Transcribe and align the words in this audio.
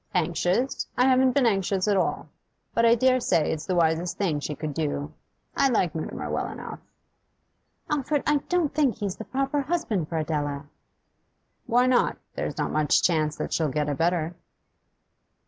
'Anxious? 0.15 0.87
I 0.97 1.05
haven't 1.05 1.33
been 1.33 1.45
anxious 1.45 1.87
at 1.87 1.95
all. 1.95 2.27
But 2.73 2.87
I 2.87 2.95
dare 2.95 3.19
say 3.19 3.51
it's 3.51 3.67
the 3.67 3.75
wisest 3.75 4.17
thing 4.17 4.39
she 4.39 4.55
could 4.55 4.73
do. 4.73 5.13
I 5.55 5.67
like 5.69 5.93
Mutimer 5.93 6.27
well 6.31 6.47
enough.' 6.47 6.79
'Alfred, 7.87 8.23
I 8.25 8.37
don't 8.49 8.73
think 8.73 8.95
he's 8.95 9.17
the 9.17 9.25
proper 9.25 9.61
husband 9.61 10.09
for 10.09 10.17
Adela.' 10.17 10.65
'Why 11.67 11.85
not? 11.85 12.17
There's 12.33 12.57
not 12.57 12.71
much 12.71 13.03
chance 13.03 13.35
that 13.35 13.53
she'll 13.53 13.69
get 13.69 13.87
a 13.89 13.93
better. 13.93 14.33